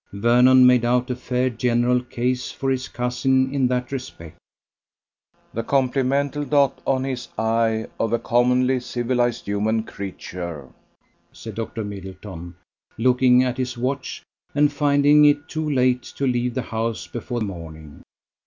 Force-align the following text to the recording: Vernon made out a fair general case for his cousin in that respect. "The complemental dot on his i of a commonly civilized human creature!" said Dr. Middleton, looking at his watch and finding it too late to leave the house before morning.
Vernon 0.13 0.65
made 0.65 0.83
out 0.83 1.11
a 1.11 1.15
fair 1.15 1.47
general 1.51 2.01
case 2.01 2.49
for 2.51 2.71
his 2.71 2.87
cousin 2.87 3.53
in 3.53 3.67
that 3.67 3.91
respect. 3.91 4.39
"The 5.53 5.61
complemental 5.61 6.43
dot 6.43 6.81
on 6.87 7.03
his 7.03 7.27
i 7.37 7.85
of 7.99 8.11
a 8.11 8.17
commonly 8.17 8.79
civilized 8.79 9.45
human 9.45 9.83
creature!" 9.83 10.69
said 11.31 11.53
Dr. 11.53 11.83
Middleton, 11.83 12.55
looking 12.97 13.43
at 13.43 13.57
his 13.59 13.77
watch 13.77 14.23
and 14.55 14.73
finding 14.73 15.23
it 15.25 15.47
too 15.47 15.69
late 15.69 16.01
to 16.01 16.25
leave 16.25 16.55
the 16.55 16.63
house 16.63 17.05
before 17.05 17.41
morning. 17.41 18.01